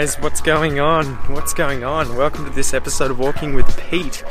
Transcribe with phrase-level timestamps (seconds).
[0.00, 1.04] Guys, what's going on?
[1.30, 2.16] What's going on?
[2.16, 4.24] Welcome to this episode of Walking with Pete.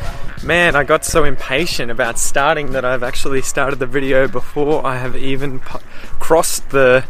[0.43, 4.97] Man, I got so impatient about starting that I've actually started the video before I
[4.97, 5.77] have even p-
[6.19, 7.05] crossed the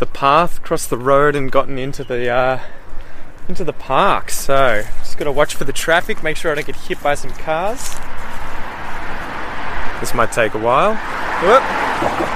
[0.00, 2.60] the path, crossed the road, and gotten into the uh,
[3.48, 4.30] into the park.
[4.30, 7.14] So just got to watch for the traffic, make sure I don't get hit by
[7.14, 7.88] some cars.
[10.00, 10.92] This might take a while.
[11.40, 11.62] Whoop.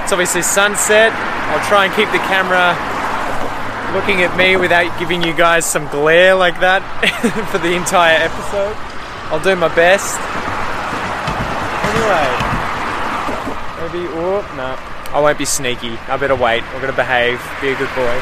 [0.01, 1.13] It's obviously sunset.
[1.13, 2.98] I'll try and keep the camera
[3.93, 6.81] looking at me without giving you guys some glare like that
[7.51, 8.75] for the entire episode.
[9.29, 10.17] I'll do my best.
[11.89, 12.27] Anyway,
[13.81, 14.77] maybe, oh, no,
[15.15, 15.97] I won't be sneaky.
[16.07, 16.63] I better wait.
[16.63, 18.17] I'm gonna behave, be a good boy.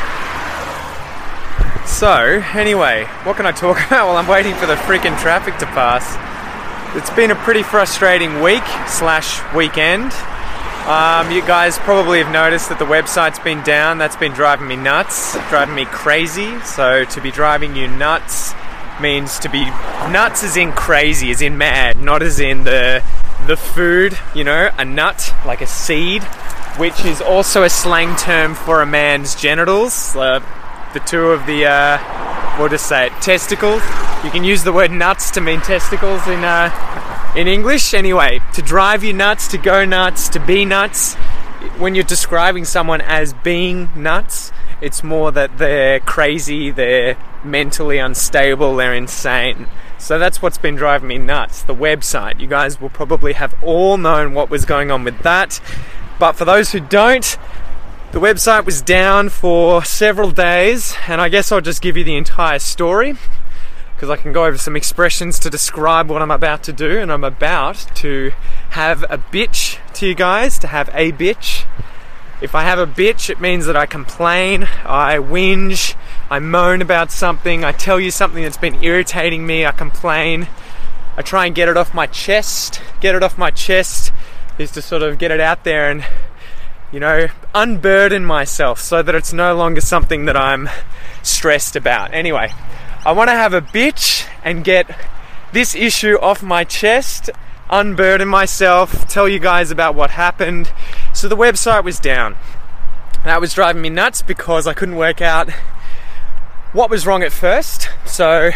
[1.85, 5.65] So, anyway, what can I talk about while I'm waiting for the freaking traffic to
[5.67, 6.15] pass?
[6.95, 10.11] It's been a pretty frustrating week slash weekend.
[10.87, 13.97] Um, you guys probably have noticed that the website's been down.
[13.97, 16.57] That's been driving me nuts, driving me crazy.
[16.61, 18.53] So to be driving you nuts
[19.01, 23.03] means to be nuts as in crazy, as in mad, not as in the
[23.47, 24.17] the food.
[24.33, 26.23] You know, a nut like a seed,
[26.77, 30.15] which is also a slang term for a man's genitals.
[30.15, 30.39] Uh,
[30.93, 33.81] the two of the uh, we'll just say it, testicles.
[34.23, 36.45] You can use the word nuts to mean testicles in.
[36.45, 36.69] Uh,
[37.37, 41.13] in English, anyway, to drive you nuts, to go nuts, to be nuts.
[41.77, 48.75] When you're describing someone as being nuts, it's more that they're crazy, they're mentally unstable,
[48.75, 49.67] they're insane.
[49.99, 51.61] So that's what's been driving me nuts.
[51.61, 52.39] The website.
[52.39, 55.61] You guys will probably have all known what was going on with that.
[56.17, 57.37] But for those who don't,
[58.13, 62.15] the website was down for several days, and I guess I'll just give you the
[62.15, 63.15] entire story
[63.97, 67.11] because I can go over some expressions to describe what I'm about to do, and
[67.11, 68.31] I'm about to
[68.69, 71.65] have a bitch to you guys, to have a bitch.
[72.39, 75.95] If I have a bitch, it means that I complain, I whinge,
[76.29, 80.47] I moan about something, I tell you something that's been irritating me, I complain,
[81.17, 82.79] I try and get it off my chest.
[83.01, 84.13] Get it off my chest
[84.59, 86.05] is to sort of get it out there and,
[86.91, 90.69] you know, unburden myself so that it's no longer something that I'm
[91.23, 92.13] stressed about.
[92.13, 92.53] Anyway,
[93.07, 94.85] I want to have a bitch and get
[95.53, 97.29] this issue off my chest,
[97.69, 100.73] unburden myself, tell you guys about what happened.
[101.13, 102.35] So the website was down.
[103.23, 105.49] That was driving me nuts because I couldn't work out
[106.73, 107.87] what was wrong at first.
[108.05, 108.49] So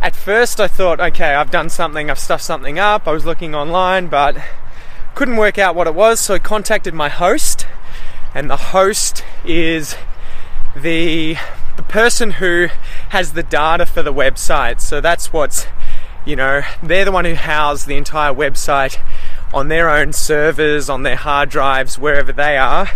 [0.00, 3.08] at first I thought, okay, I've done something, I've stuffed something up.
[3.08, 4.36] I was looking online, but
[5.16, 6.20] couldn't work out what it was.
[6.20, 7.66] So I contacted my host,
[8.32, 9.96] and the host is
[10.76, 11.36] the
[11.76, 12.68] the person who
[13.10, 14.80] has the data for the website.
[14.80, 15.66] So that's what's,
[16.24, 18.98] you know, they're the one who house the entire website
[19.52, 22.90] on their own servers, on their hard drives, wherever they are.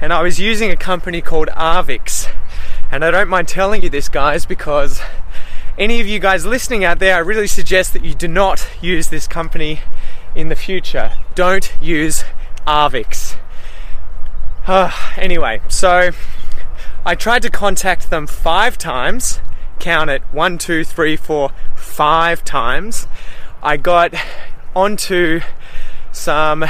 [0.00, 2.28] And I was using a company called Arvixe.
[2.90, 5.00] And I don't mind telling you this, guys, because
[5.78, 9.08] any of you guys listening out there, I really suggest that you do not use
[9.08, 9.80] this company
[10.34, 11.12] in the future.
[11.34, 12.24] Don't use
[12.66, 13.36] Arvixe.
[14.66, 16.10] Uh, anyway, so
[17.06, 19.40] I tried to contact them five times.
[19.78, 23.06] Count it one, two, three, four, five times.
[23.62, 24.14] I got
[24.74, 25.40] onto
[26.12, 26.64] some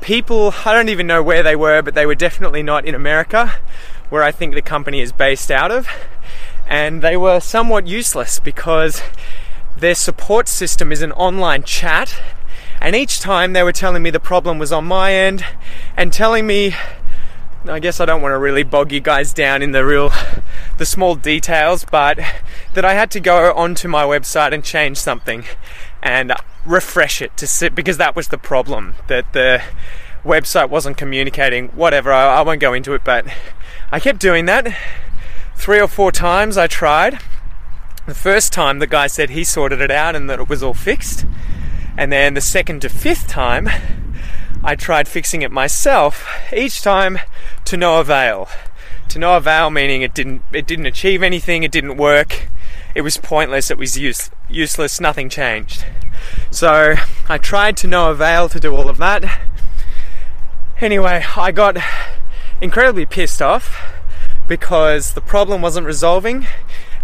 [0.00, 3.52] people, I don't even know where they were, but they were definitely not in America,
[4.08, 5.88] where I think the company is based out of.
[6.66, 9.00] And they were somewhat useless because
[9.76, 12.20] their support system is an online chat.
[12.80, 15.44] And each time they were telling me the problem was on my end
[15.96, 16.74] and telling me
[17.68, 20.12] I guess I don't want to really bog you guys down in the real,
[20.78, 22.18] the small details, but
[22.74, 25.44] that I had to go onto my website and change something
[26.02, 26.32] and
[26.64, 29.62] refresh it to sit because that was the problem that the
[30.24, 31.68] website wasn't communicating.
[31.68, 33.26] Whatever, I, I won't go into it, but
[33.90, 34.76] I kept doing that
[35.56, 36.56] three or four times.
[36.56, 37.18] I tried.
[38.06, 40.74] The first time, the guy said he sorted it out and that it was all
[40.74, 41.26] fixed,
[41.98, 43.68] and then the second to fifth time
[44.62, 47.18] I tried fixing it myself, each time
[47.64, 48.48] to no avail.
[49.10, 52.48] To no avail meaning it didn't it didn't achieve anything, it didn't work,
[52.94, 55.84] it was pointless, it was use, useless, nothing changed.
[56.50, 56.94] So
[57.28, 59.40] I tried to no avail to do all of that.
[60.80, 61.76] Anyway, I got
[62.60, 63.94] incredibly pissed off
[64.48, 66.46] because the problem wasn't resolving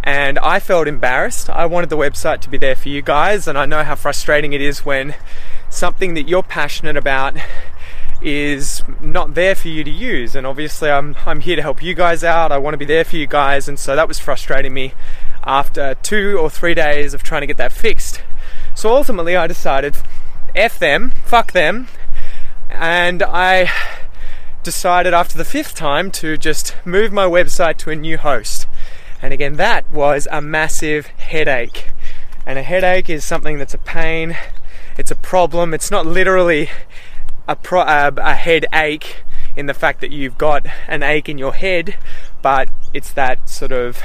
[0.05, 1.49] and I felt embarrassed.
[1.51, 4.53] I wanted the website to be there for you guys, and I know how frustrating
[4.53, 5.15] it is when
[5.73, 7.37] something that you're passionate about
[8.21, 10.37] is not there for you to use.
[10.37, 12.53] And obviously, I'm, I'm here to help you guys out.
[12.53, 14.95] I want to be there for you guys, and so that was frustrating me
[15.43, 18.23] after two or three days of trying to get that fixed.
[18.75, 19.97] So ultimately, I decided,
[20.55, 21.89] F them, fuck them,
[22.71, 23.71] and I
[24.63, 28.69] decided after the fifth time to just move my website to a new host.
[29.21, 31.89] And again, that was a massive headache.
[32.47, 34.37] And a headache is something that's a pain,
[34.99, 36.71] it's a problem, it's not literally
[37.49, 39.25] a, pro- uh, a headache
[39.57, 41.97] in the fact that you've got an ache in your head,
[42.41, 44.03] but it's that sort of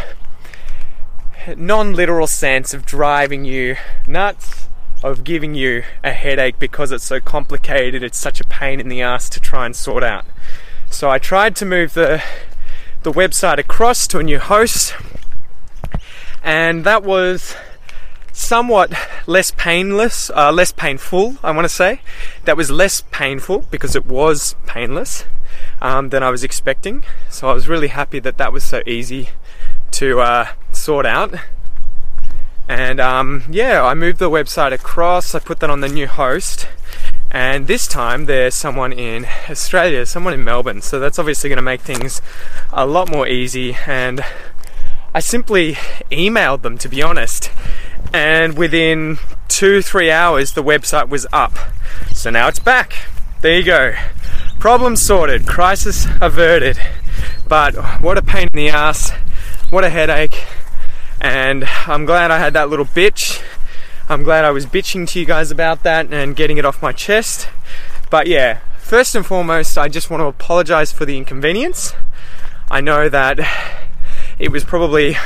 [1.56, 3.76] non literal sense of driving you
[4.08, 4.70] nuts,
[5.04, 9.02] of giving you a headache because it's so complicated, it's such a pain in the
[9.02, 10.26] ass to try and sort out.
[10.90, 12.22] So I tried to move the
[13.04, 14.96] the website across to a new host,
[16.44, 17.56] and that was
[18.38, 18.94] somewhat
[19.26, 22.02] less painless, uh, less painful, I want to say.
[22.46, 25.26] That was less painful because it was painless
[25.82, 27.04] um, than I was expecting.
[27.30, 29.30] So I was really happy that that was so easy
[29.92, 31.34] to uh, sort out.
[32.70, 36.68] And um, yeah, I moved the website across, I put that on the new host.
[37.32, 40.82] And this time there's someone in Australia, someone in Melbourne.
[40.82, 42.22] So that's obviously going to make things
[42.72, 43.76] a lot more easy.
[43.88, 44.24] And
[45.16, 45.74] I simply
[46.12, 47.50] emailed them, to be honest.
[48.14, 51.58] And within two, three hours, the website was up.
[52.14, 52.94] So now it's back.
[53.42, 53.94] There you go.
[54.60, 56.80] Problem sorted, crisis averted.
[57.48, 59.12] But what a pain in the ass,
[59.70, 60.46] what a headache.
[61.22, 63.44] And I'm glad I had that little bitch
[64.10, 66.94] I'm glad I was bitching to you guys about that and getting it off my
[66.94, 67.50] chest.
[68.10, 71.94] But yeah, first and foremost, I just want to apologize for the inconvenience.
[72.72, 73.38] I know that
[74.40, 75.18] it was probably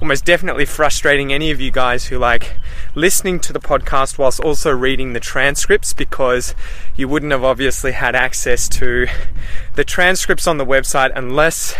[0.00, 2.58] almost definitely frustrating any of you guys who like
[2.94, 6.54] listening to the podcast whilst also reading the transcripts because
[6.96, 9.06] you wouldn't have obviously had access to
[9.74, 11.74] the transcripts on the website unless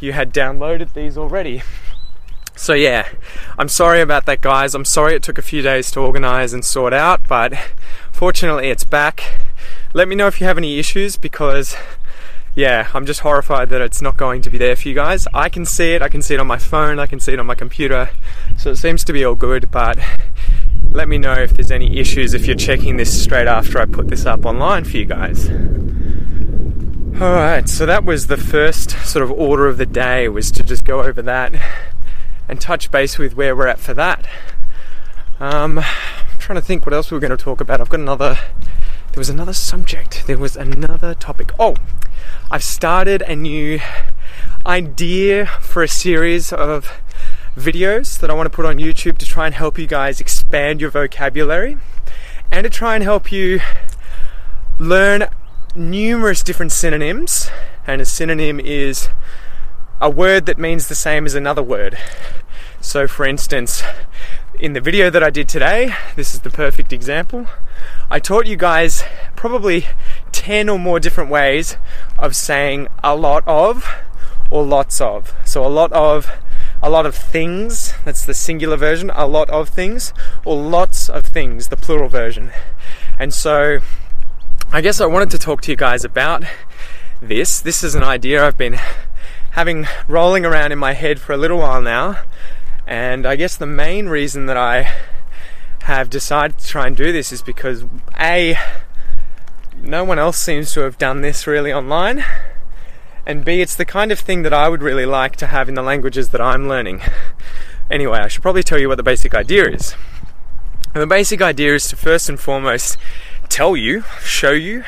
[0.00, 1.62] you had downloaded these already.
[2.56, 3.08] So yeah,
[3.56, 4.74] I'm sorry about that, guys.
[4.74, 7.54] I'm sorry it took a few days to organize and sort out, but
[8.12, 9.40] fortunately it's back.
[9.92, 11.76] Let me know if you have any issues because
[12.58, 15.28] yeah, I'm just horrified that it's not going to be there for you guys.
[15.32, 17.38] I can see it, I can see it on my phone, I can see it
[17.38, 18.10] on my computer,
[18.56, 19.96] so it seems to be all good, but
[20.90, 24.08] let me know if there's any issues if you're checking this straight after I put
[24.08, 25.48] this up online for you guys.
[27.22, 30.84] Alright, so that was the first sort of order of the day was to just
[30.84, 31.54] go over that
[32.48, 34.26] and touch base with where we're at for that.
[35.38, 37.80] Um, I'm trying to think what else we are going to talk about.
[37.80, 38.36] I've got another.
[39.18, 40.28] There was another subject.
[40.28, 41.50] There was another topic.
[41.58, 41.74] Oh,
[42.52, 43.80] I've started a new
[44.64, 46.88] idea for a series of
[47.56, 50.80] videos that I want to put on YouTube to try and help you guys expand
[50.80, 51.78] your vocabulary
[52.52, 53.58] and to try and help you
[54.78, 55.26] learn
[55.74, 57.50] numerous different synonyms.
[57.88, 59.08] And a synonym is
[60.00, 61.98] a word that means the same as another word.
[62.80, 63.82] So, for instance,
[64.60, 67.48] in the video that I did today, this is the perfect example.
[68.10, 69.04] I taught you guys
[69.36, 69.86] probably
[70.32, 71.76] 10 or more different ways
[72.16, 73.86] of saying a lot of
[74.50, 75.34] or lots of.
[75.44, 76.30] So, a lot of
[76.82, 81.24] a lot of things, that's the singular version, a lot of things, or lots of
[81.24, 82.50] things, the plural version.
[83.18, 83.80] And so,
[84.72, 86.44] I guess I wanted to talk to you guys about
[87.20, 87.60] this.
[87.60, 88.78] This is an idea I've been
[89.50, 92.20] having rolling around in my head for a little while now.
[92.86, 94.94] And I guess the main reason that I
[95.88, 97.84] have decided to try and do this is because
[98.20, 98.58] A,
[99.80, 102.24] no one else seems to have done this really online.
[103.24, 105.74] And B, it's the kind of thing that I would really like to have in
[105.74, 107.00] the languages that I'm learning.
[107.90, 109.94] Anyway, I should probably tell you what the basic idea is.
[110.92, 112.98] And the basic idea is to first and foremost
[113.48, 114.84] tell you, show you,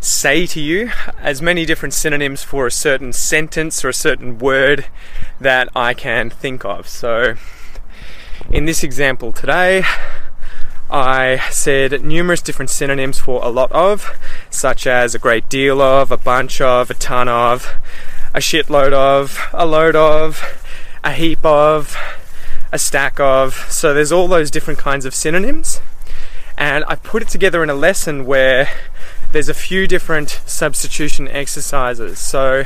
[0.00, 4.86] say to you as many different synonyms for a certain sentence or a certain word
[5.40, 6.88] that I can think of.
[6.88, 7.36] So,
[8.50, 9.84] in this example today,
[10.90, 14.16] I said numerous different synonyms for a lot of,
[14.50, 17.74] such as a great deal of, a bunch of, a ton of,
[18.34, 20.42] a shitload of, a load of,
[21.02, 21.96] a heap of,
[22.72, 23.54] a stack of.
[23.70, 25.80] So there's all those different kinds of synonyms.
[26.56, 28.68] And I put it together in a lesson where
[29.32, 32.20] there's a few different substitution exercises.
[32.20, 32.64] So,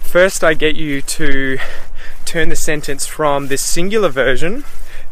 [0.00, 1.58] first, I get you to
[2.24, 4.64] turn the sentence from this singular version,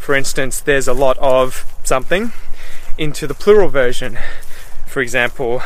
[0.05, 2.33] for instance, there's a lot of something,
[2.99, 4.19] into the plural version.
[4.87, 5.63] For example,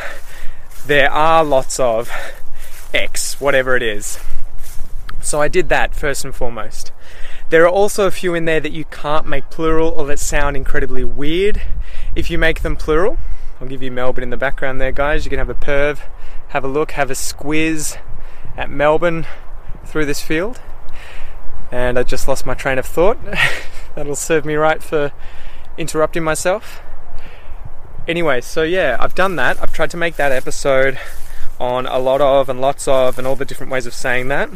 [0.85, 2.09] there are lots of
[2.93, 3.41] X.
[3.41, 4.17] whatever it is.
[5.21, 6.93] So I did that first and foremost.
[7.49, 10.55] There are also a few in there that you can't make plural or that sound
[10.55, 11.61] incredibly weird
[12.15, 13.17] if you make them plural.
[13.59, 15.25] I'll give you Melbourne in the background there, guys.
[15.25, 15.99] You can have a perv,
[16.49, 17.97] have a look, have a squiz
[18.55, 19.27] at Melbourne
[19.83, 20.61] through this field.
[21.73, 23.17] And I just lost my train of thought.
[23.95, 25.11] That'll serve me right for
[25.77, 26.81] interrupting myself.
[28.07, 29.61] Anyway, so yeah, I've done that.
[29.61, 30.99] I've tried to make that episode
[31.59, 34.49] on a lot of and lots of and all the different ways of saying that.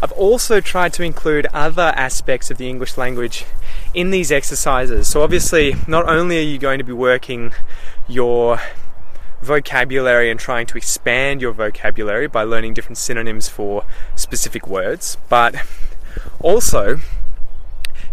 [0.00, 3.44] I've also tried to include other aspects of the English language
[3.94, 5.08] in these exercises.
[5.08, 7.52] So, obviously, not only are you going to be working
[8.06, 8.60] your
[9.42, 13.84] vocabulary and trying to expand your vocabulary by learning different synonyms for
[14.14, 15.56] specific words, but
[16.40, 17.00] also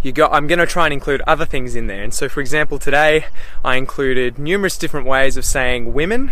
[0.05, 2.03] you got I'm going to try and include other things in there.
[2.03, 3.25] And so for example, today
[3.63, 6.31] I included numerous different ways of saying women.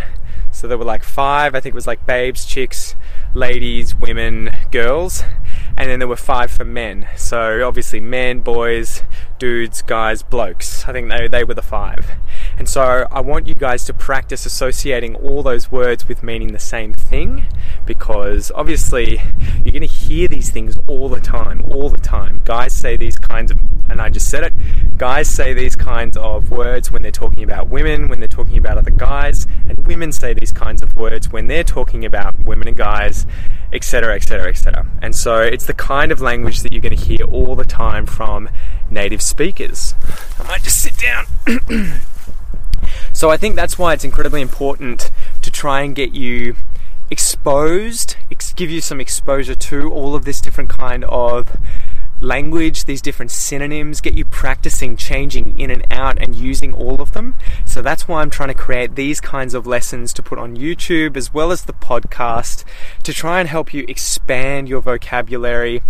[0.51, 2.95] So there were like 5, I think it was like babes, chicks,
[3.33, 5.23] ladies, women, girls
[5.77, 7.07] and then there were five for men.
[7.15, 9.01] So obviously, men, boys,
[9.39, 10.87] dudes, guys, blokes.
[10.87, 12.11] I think they, they were the five.
[12.57, 16.59] And so I want you guys to practice associating all those words with meaning the
[16.59, 17.43] same thing
[17.85, 19.21] because obviously
[19.63, 22.41] you're going to hear these things all the time, all the time.
[22.45, 26.51] Guys say these kinds of, and I just said it, guys say these kinds of
[26.51, 30.33] words when they're talking about women, when they're talking about other guys, and women say
[30.33, 33.25] these kinds of words when they're talking about women and guys
[33.73, 34.85] etc., etc., etc.
[35.01, 38.05] And so it's the kind of language that you're going to hear all the time
[38.05, 38.49] from
[38.89, 39.95] native speakers.
[40.39, 41.25] I might just sit down.
[43.13, 46.55] so I think that's why it's incredibly important to try and get you
[47.09, 48.17] exposed,
[48.55, 51.55] give you some exposure to all of this different kind of
[52.23, 57.11] language, these different synonyms, get you practicing changing in and out and using all of
[57.11, 57.35] them.
[57.65, 61.15] So that's why I'm trying to create these kinds of lessons to put on YouTube
[61.17, 62.63] as well as the podcast
[63.03, 65.83] to try and help you expand your vocabulary.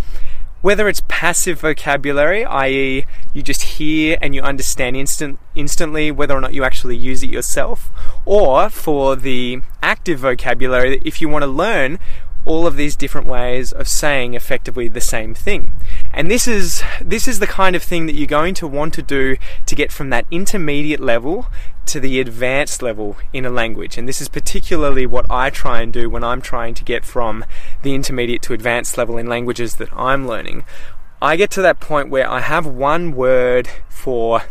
[0.64, 6.40] Whether it's passive vocabulary, i.e., you just hear and you understand instant, instantly whether or
[6.40, 7.92] not you actually use it yourself,
[8.26, 12.00] or for the active vocabulary, if you want to learn
[12.46, 15.74] all of these different ways of saying effectively the same thing.
[16.14, 19.02] And this is this is the kind of thing that you're going to want to
[19.02, 21.48] do to get from that intermediate level
[21.88, 23.98] to the advanced level in a language.
[23.98, 27.46] And this is particularly what I try and do when I'm trying to get from
[27.82, 30.66] the intermediate to advanced level in languages that I'm learning.
[31.22, 34.44] I get to that point where I have one word for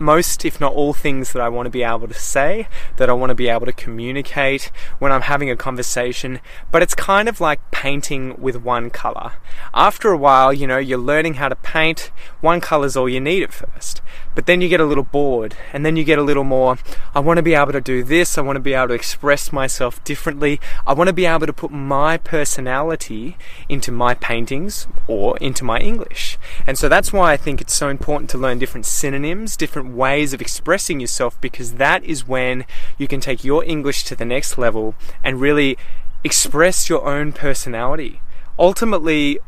[0.00, 3.12] most, if not all, things that I want to be able to say, that I
[3.12, 6.40] want to be able to communicate when I'm having a conversation,
[6.70, 9.32] but it's kind of like painting with one color.
[9.74, 13.42] After a while, you know, you're learning how to paint, one color's all you need
[13.42, 14.00] at first.
[14.34, 16.78] But then you get a little bored, and then you get a little more,
[17.14, 19.52] I want to be able to do this, I want to be able to express
[19.52, 23.36] myself differently, I want to be able to put my personality
[23.68, 26.38] into my paintings or into my English.
[26.66, 30.32] And so that's why I think it's so important to learn different synonyms, different ways
[30.32, 32.64] of expressing yourself, because that is when
[32.96, 35.76] you can take your English to the next level and really
[36.24, 38.20] express your own personality.
[38.58, 39.38] Ultimately,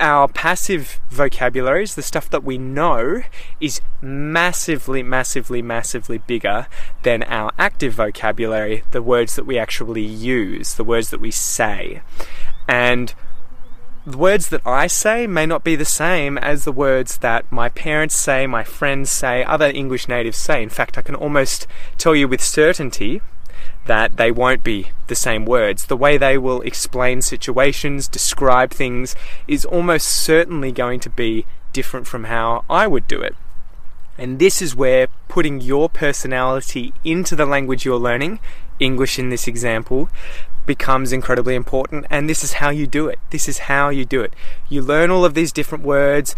[0.00, 3.22] our passive vocabularies, the stuff that we know,
[3.60, 6.68] is massively, massively, massively bigger
[7.02, 12.00] than our active vocabulary, the words that we actually use, the words that we say.
[12.68, 13.12] And
[14.16, 18.16] words that I say may not be the same as the words that my parents
[18.16, 20.62] say, my friends say, other English natives say.
[20.62, 23.20] In fact, I can almost tell you with certainty
[23.86, 25.86] that they won't be the same words.
[25.86, 32.06] The way they will explain situations, describe things, is almost certainly going to be different
[32.06, 33.34] from how I would do it.
[34.16, 38.40] And this is where putting your personality into the language you're learning,
[38.80, 40.08] English in this example,
[40.66, 42.06] becomes incredibly important.
[42.10, 43.18] And this is how you do it.
[43.30, 44.34] This is how you do it.
[44.68, 46.34] You learn all of these different words,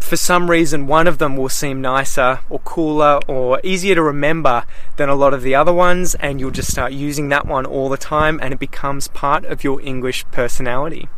[0.00, 4.64] for some reason one of them will seem nicer or cooler or easier to remember
[4.96, 7.88] than a lot of the other ones and you'll just start using that one all
[7.88, 11.08] the time and it becomes part of your English personality.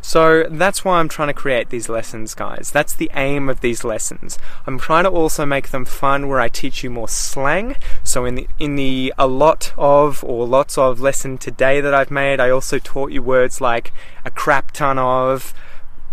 [0.00, 2.70] So that's why I'm trying to create these lessons, guys.
[2.72, 4.38] That's the aim of these lessons.
[4.66, 7.76] I'm trying to also make them fun where I teach you more slang.
[8.02, 12.10] So in the in the a lot of or lots of lesson today that I've
[12.10, 13.92] made, I also taught you words like
[14.24, 15.54] a crap ton of,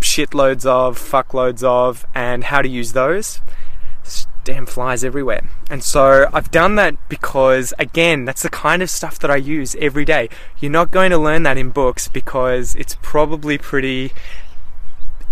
[0.02, 3.42] shitloads of, fuckloads of, and how to use those.
[4.46, 5.44] Damn flies everywhere.
[5.70, 9.76] And so I've done that because, again, that's the kind of stuff that I use
[9.82, 10.30] every day.
[10.60, 14.14] You're not going to learn that in books because it's probably pretty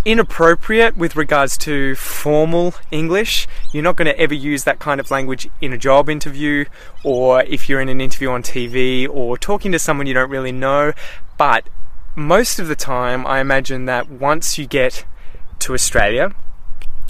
[0.05, 3.47] inappropriate with regards to formal English.
[3.71, 6.65] You're not going to ever use that kind of language in a job interview
[7.03, 10.51] or if you're in an interview on TV or talking to someone you don't really
[10.51, 10.91] know.
[11.37, 11.69] But
[12.15, 15.05] most of the time, I imagine that once you get
[15.59, 16.35] to Australia,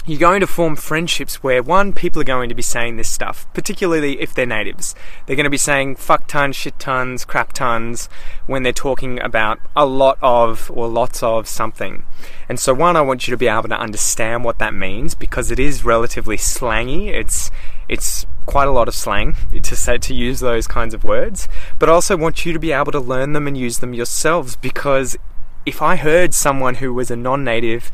[0.06, 3.46] you're going to form friendships where one, people are going to be saying this stuff,
[3.54, 4.94] particularly if they're natives.
[5.24, 8.10] They're going to be saying fuck tons, shit tons, crap tons
[8.46, 12.04] when they're talking about a lot of or lots of something.
[12.50, 15.50] And so, one, I want you to be able to understand what that means because
[15.50, 17.08] it is relatively slangy.
[17.08, 17.50] It's
[17.88, 21.88] it's quite a lot of slang to say to use those kinds of words, but
[21.88, 25.16] I also want you to be able to learn them and use them yourselves because
[25.64, 27.90] if I heard someone who was a non-native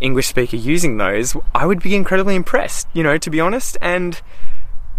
[0.00, 3.76] English speaker using those, I would be incredibly impressed, you know, to be honest.
[3.80, 4.20] And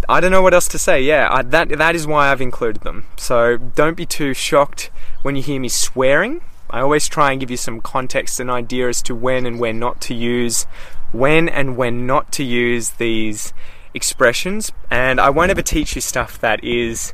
[0.08, 1.02] I don't know what else to say.
[1.02, 3.06] Yeah, I, that that is why I've included them.
[3.18, 4.92] So don't be too shocked
[5.22, 6.42] when you hear me swearing.
[6.70, 9.78] I always try and give you some context and idea as to when and when
[9.78, 10.64] not to use,
[11.12, 13.54] when and when not to use these
[13.94, 14.72] expressions.
[14.90, 17.14] And I won't ever teach you stuff that is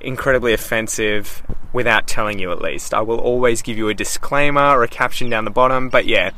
[0.00, 1.42] incredibly offensive
[1.72, 2.94] without telling you at least.
[2.94, 5.88] I will always give you a disclaimer or a caption down the bottom.
[5.88, 6.30] But yeah,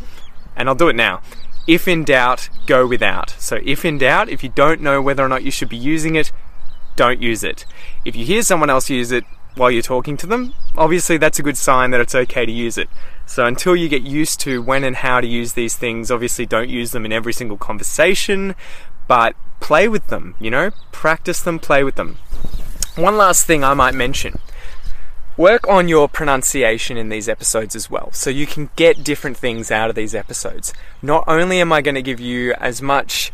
[0.57, 1.23] and I'll do it now.
[1.67, 3.31] If in doubt, go without.
[3.39, 6.17] So, if in doubt, if you don't know whether or not you should be using
[6.17, 6.33] it,
[6.97, 7.65] don't use it.
[8.05, 9.25] If you hear someone else use it
[9.57, 12.79] while you're talking to them, obviously that's a good sign that it's okay to use
[12.79, 12.89] it.
[13.27, 16.69] So, until you get used to when and how to use these things, obviously don't
[16.69, 18.55] use them in every single conversation,
[19.07, 20.71] but play with them, you know?
[20.93, 22.19] Practice them, play with them.
[22.97, 24.41] One last thing I might mention
[25.41, 29.71] work on your pronunciation in these episodes as well so you can get different things
[29.71, 30.75] out of these episodes.
[31.01, 33.33] Not only am I going to give you as much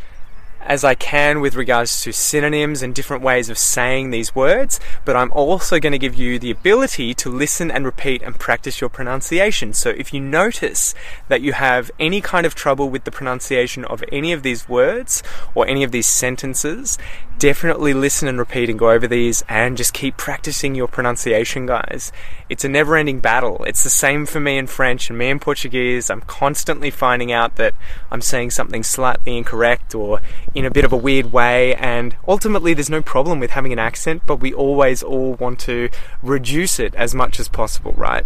[0.61, 5.15] as I can with regards to synonyms and different ways of saying these words, but
[5.15, 8.89] I'm also going to give you the ability to listen and repeat and practice your
[8.89, 9.73] pronunciation.
[9.73, 10.93] So if you notice
[11.27, 15.23] that you have any kind of trouble with the pronunciation of any of these words
[15.55, 16.97] or any of these sentences,
[17.39, 22.11] definitely listen and repeat and go over these and just keep practicing your pronunciation, guys.
[22.49, 23.63] It's a never ending battle.
[23.65, 26.09] It's the same for me in French and me in Portuguese.
[26.09, 27.75] I'm constantly finding out that
[28.11, 30.21] I'm saying something slightly incorrect or
[30.55, 33.79] in a bit of a weird way, and ultimately, there's no problem with having an
[33.79, 35.89] accent, but we always all want to
[36.21, 38.25] reduce it as much as possible, right?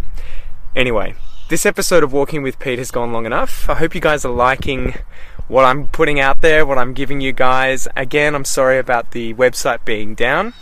[0.76, 1.16] Anyway,
[1.50, 3.70] this episode of Walking with Pete has gone long enough.
[3.70, 4.96] I hope you guys are liking
[5.48, 7.88] what I'm putting out there, what I'm giving you guys.
[7.98, 10.54] Again, I'm sorry about the website being down.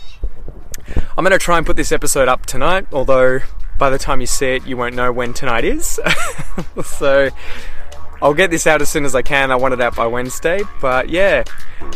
[1.16, 3.38] I'm going to try and put this episode up tonight, although
[3.78, 6.00] by the time you see it, you won't know when tonight is.
[6.84, 7.30] so
[8.22, 9.50] I'll get this out as soon as I can.
[9.50, 10.60] I want it out by Wednesday.
[10.80, 11.44] But yeah,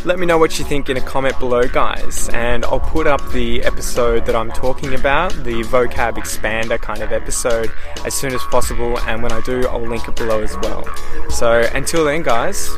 [0.04, 2.28] let me know what you think in a comment below, guys.
[2.30, 7.12] And I'll put up the episode that I'm talking about, the vocab expander kind of
[7.12, 7.70] episode,
[8.06, 8.98] as soon as possible.
[9.00, 10.84] And when I do, I'll link it below as well.
[11.28, 12.70] So until then, guys,